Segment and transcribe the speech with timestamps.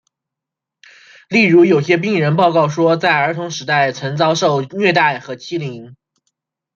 [1.29, 5.95] 例如有些病人报告说在儿童时代曾遭受虐待和欺凌。